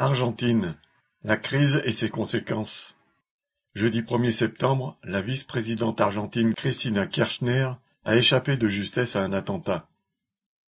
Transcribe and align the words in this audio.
Argentine, 0.00 0.76
la 1.24 1.36
crise 1.36 1.82
et 1.84 1.90
ses 1.90 2.08
conséquences. 2.08 2.94
Jeudi 3.74 4.02
1er 4.02 4.30
septembre, 4.30 4.96
la 5.02 5.20
vice-présidente 5.20 6.00
argentine 6.00 6.54
Cristina 6.54 7.08
Kirchner 7.08 7.72
a 8.04 8.14
échappé 8.14 8.56
de 8.56 8.68
justesse 8.68 9.16
à 9.16 9.24
un 9.24 9.32
attentat. 9.32 9.88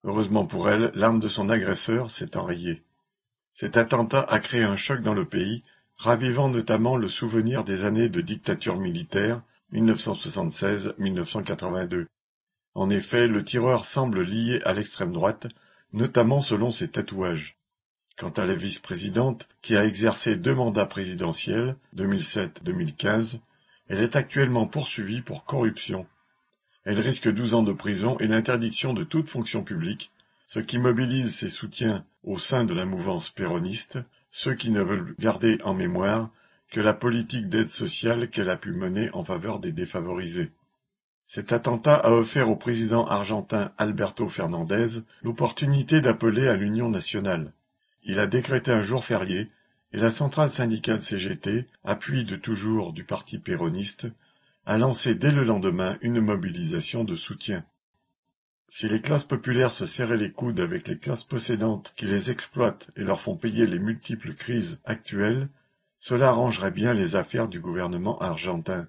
Heureusement 0.03 0.47
pour 0.47 0.69
elle, 0.69 0.91
l'arme 0.97 1.21
de 1.21 1.29
son 1.29 1.49
agresseur 1.49 2.11
s'est 2.11 2.37
enrayée. 2.37 2.83
Cet 3.55 3.77
attentat 3.77 4.23
a 4.23 4.41
créé 4.41 4.65
un 4.65 4.75
choc 4.75 5.01
dans 5.01 5.15
le 5.15 5.27
pays, 5.27 5.63
ravivant 5.97 6.49
notamment 6.49 6.97
le 6.97 7.07
souvenir 7.07 7.63
des 7.63 7.85
années 7.85 8.09
de 8.09 8.23
dictature 8.23 8.79
militaire 8.79 9.43
1976-1982. 9.73 12.07
En 12.75 12.91
effet, 12.91 13.29
le 13.29 13.45
tireur 13.45 13.85
semble 13.85 14.23
lié 14.23 14.61
à 14.65 14.73
l'extrême 14.73 15.13
droite, 15.13 15.47
notamment 15.93 16.41
selon 16.41 16.73
ses 16.73 16.89
tatouages. 16.89 17.60
Quant 18.21 18.29
à 18.37 18.45
la 18.45 18.55
vice-présidente, 18.55 19.49
qui 19.63 19.77
a 19.77 19.87
exercé 19.87 20.37
deux 20.37 20.55
mandats 20.55 20.85
présidentiels, 20.85 21.75
2007-2015, 21.97 23.39
elle 23.89 24.01
est 24.01 24.15
actuellement 24.15 24.67
poursuivie 24.67 25.23
pour 25.23 25.47
corruption. 25.47 26.07
Elle 26.85 27.01
risque 27.01 27.33
douze 27.33 27.55
ans 27.55 27.63
de 27.63 27.73
prison 27.73 28.19
et 28.19 28.27
l'interdiction 28.27 28.93
de 28.93 29.05
toute 29.05 29.31
fonction 29.31 29.65
publique, 29.65 30.13
ce 30.45 30.61
qui 30.61 30.79
mobilise 30.79 31.35
ses 31.35 31.49
soutiens 31.49 32.05
au 32.23 32.37
sein 32.37 32.65
de 32.65 32.75
la 32.75 32.85
mouvance 32.85 33.31
péroniste, 33.31 33.99
ceux 34.31 34.53
qui 34.53 34.69
ne 34.69 34.83
veulent 34.83 35.15
garder 35.19 35.59
en 35.65 35.73
mémoire 35.73 36.29
que 36.71 36.83
la 36.83 36.93
politique 36.93 37.49
d'aide 37.49 37.71
sociale 37.71 38.29
qu'elle 38.29 38.51
a 38.51 38.59
pu 38.59 38.73
mener 38.73 39.09
en 39.15 39.25
faveur 39.25 39.61
des 39.61 39.73
défavorisés. 39.73 40.53
Cet 41.25 41.53
attentat 41.53 41.95
a 41.95 42.11
offert 42.11 42.51
au 42.51 42.57
président 42.57 43.07
argentin 43.07 43.73
Alberto 43.79 44.29
Fernandez 44.29 45.01
l'opportunité 45.23 46.03
d'appeler 46.03 46.49
à 46.49 46.55
l'union 46.55 46.91
nationale. 46.91 47.55
Il 48.03 48.19
a 48.19 48.27
décrété 48.27 48.71
un 48.71 48.83
jour 48.83 49.05
férié 49.05 49.51
et 49.93 49.99
la 49.99 50.11
centrale 50.11 50.51
syndicale 50.51 51.01
CGT, 51.01 51.67
appui 51.85 52.25
de 52.25 52.37
toujours 52.37 52.93
du 52.93 53.05
parti 53.05 53.39
péroniste, 53.39 54.09
a 54.67 54.79
lancé 54.79 55.15
dès 55.15 55.33
le 55.33 55.45
lendemain 55.45 55.99
une 56.01 56.21
mobilisation 56.21 57.05
de 57.05 57.15
soutien. 57.15 57.65
Si 58.69 58.89
les 58.89 59.01
classes 59.01 59.25
populaires 59.25 59.73
se 59.73 59.85
serraient 59.85 60.17
les 60.17 60.31
coudes 60.31 60.61
avec 60.61 60.87
les 60.87 60.97
classes 60.97 61.25
possédantes 61.25 61.93
qui 61.97 62.07
les 62.07 62.31
exploitent 62.31 62.89
et 62.97 63.03
leur 63.03 63.21
font 63.21 63.37
payer 63.37 63.67
les 63.67 63.81
multiples 63.81 64.35
crises 64.35 64.79
actuelles, 64.85 65.49
cela 65.99 66.29
arrangerait 66.29 66.71
bien 66.71 66.95
les 66.95 67.17
affaires 67.17 67.49
du 67.49 67.59
gouvernement 67.59 68.19
argentin. 68.21 68.89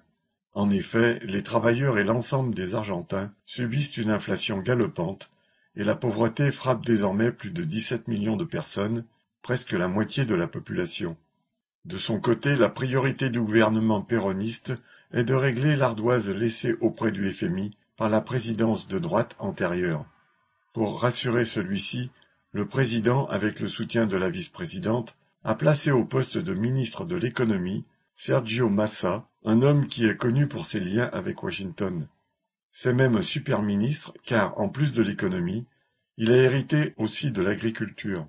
En 0.54 0.70
effet, 0.70 1.18
les 1.24 1.42
travailleurs 1.42 1.98
et 1.98 2.04
l'ensemble 2.04 2.54
des 2.54 2.74
Argentins 2.74 3.32
subissent 3.44 3.96
une 3.96 4.10
inflation 4.10 4.58
galopante 4.58 5.30
et 5.76 5.84
la 5.84 5.94
pauvreté 5.94 6.50
frappe 6.50 6.84
désormais 6.84 7.32
plus 7.32 7.50
de 7.50 7.64
17 7.64 8.08
millions 8.08 8.36
de 8.36 8.44
personnes, 8.44 9.04
presque 9.42 9.72
la 9.72 9.88
moitié 9.88 10.24
de 10.24 10.34
la 10.34 10.46
population. 10.46 11.16
De 11.84 11.98
son 11.98 12.20
côté, 12.20 12.54
la 12.54 12.68
priorité 12.68 13.28
du 13.28 13.40
gouvernement 13.40 14.02
péroniste 14.02 14.72
est 15.12 15.24
de 15.24 15.34
régler 15.34 15.74
l'ardoise 15.74 16.30
laissée 16.30 16.74
auprès 16.80 17.10
du 17.10 17.30
FMI 17.32 17.70
par 17.96 18.08
la 18.08 18.20
présidence 18.20 18.86
de 18.86 18.98
droite 18.98 19.34
antérieure. 19.38 20.04
Pour 20.72 21.00
rassurer 21.00 21.44
celui-ci, 21.44 22.10
le 22.52 22.66
président, 22.66 23.26
avec 23.26 23.60
le 23.60 23.66
soutien 23.66 24.06
de 24.06 24.16
la 24.16 24.30
vice-présidente, 24.30 25.16
a 25.42 25.54
placé 25.54 25.90
au 25.90 26.04
poste 26.04 26.38
de 26.38 26.54
ministre 26.54 27.04
de 27.04 27.16
l'économie 27.16 27.84
Sergio 28.14 28.68
Massa, 28.68 29.26
un 29.44 29.62
homme 29.62 29.88
qui 29.88 30.06
est 30.06 30.16
connu 30.16 30.46
pour 30.46 30.66
ses 30.66 30.78
liens 30.78 31.10
avec 31.12 31.42
Washington. 31.42 32.06
C'est 32.72 32.94
même 32.94 33.20
super 33.20 33.62
ministre 33.62 34.14
car, 34.24 34.58
en 34.58 34.70
plus 34.70 34.92
de 34.92 35.02
l'économie, 35.02 35.66
il 36.16 36.32
a 36.32 36.36
hérité 36.36 36.94
aussi 36.96 37.30
de 37.30 37.42
l'agriculture. 37.42 38.26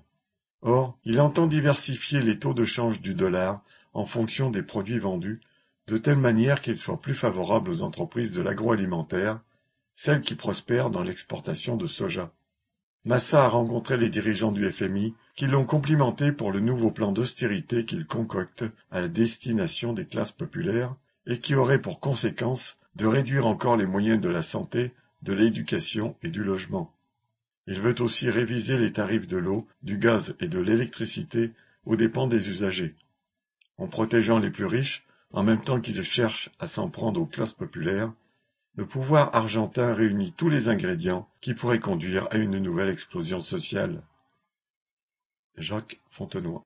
Or, 0.60 0.98
il 1.04 1.20
entend 1.20 1.46
diversifier 1.46 2.22
les 2.22 2.38
taux 2.38 2.54
de 2.54 2.64
change 2.64 3.00
du 3.00 3.14
dollar 3.14 3.62
en 3.94 4.04
fonction 4.04 4.50
des 4.50 4.62
produits 4.62 4.98
vendus, 4.98 5.40
de 5.86 5.96
telle 5.96 6.18
manière 6.18 6.60
qu'ils 6.60 6.78
soient 6.78 7.00
plus 7.00 7.14
favorables 7.14 7.70
aux 7.70 7.82
entreprises 7.82 8.32
de 8.32 8.42
l'agroalimentaire, 8.42 9.40
celles 9.94 10.20
qui 10.22 10.34
prospèrent 10.34 10.90
dans 10.90 11.02
l'exportation 11.02 11.76
de 11.76 11.86
soja. 11.86 12.32
Massa 13.04 13.44
a 13.44 13.48
rencontré 13.48 13.96
les 13.96 14.08
dirigeants 14.08 14.52
du 14.52 14.70
FMI 14.70 15.14
qui 15.36 15.46
l'ont 15.46 15.66
complimenté 15.66 16.32
pour 16.32 16.52
le 16.52 16.60
nouveau 16.60 16.90
plan 16.90 17.12
d'austérité 17.12 17.84
qu'il 17.84 18.06
concocte 18.06 18.64
à 18.90 19.00
la 19.00 19.08
destination 19.08 19.92
des 19.92 20.06
classes 20.06 20.32
populaires 20.32 20.96
et 21.26 21.38
qui 21.38 21.54
aurait 21.54 21.80
pour 21.80 22.00
conséquence 22.00 22.78
de 22.96 23.06
réduire 23.06 23.46
encore 23.46 23.76
les 23.76 23.86
moyens 23.86 24.20
de 24.20 24.28
la 24.28 24.42
santé, 24.42 24.92
de 25.22 25.32
l'éducation 25.32 26.16
et 26.22 26.28
du 26.28 26.44
logement. 26.44 26.94
Il 27.66 27.80
veut 27.80 28.00
aussi 28.00 28.30
réviser 28.30 28.76
les 28.78 28.92
tarifs 28.92 29.26
de 29.26 29.38
l'eau, 29.38 29.66
du 29.82 29.98
gaz 29.98 30.36
et 30.40 30.48
de 30.48 30.58
l'électricité 30.58 31.52
aux 31.86 31.96
dépens 31.96 32.26
des 32.26 32.50
usagers. 32.50 32.94
En 33.78 33.88
protégeant 33.88 34.38
les 34.38 34.50
plus 34.50 34.66
riches, 34.66 35.06
en 35.32 35.42
même 35.42 35.62
temps 35.62 35.80
qu'il 35.80 36.00
cherche 36.02 36.50
à 36.58 36.66
s'en 36.66 36.88
prendre 36.88 37.20
aux 37.20 37.26
classes 37.26 37.52
populaires, 37.52 38.12
le 38.76 38.86
pouvoir 38.86 39.34
argentin 39.34 39.94
réunit 39.94 40.32
tous 40.32 40.48
les 40.48 40.68
ingrédients 40.68 41.28
qui 41.40 41.54
pourraient 41.54 41.80
conduire 41.80 42.28
à 42.30 42.36
une 42.36 42.58
nouvelle 42.58 42.90
explosion 42.90 43.40
sociale. 43.40 44.02
Jacques 45.56 46.00
Fontenoy 46.10 46.62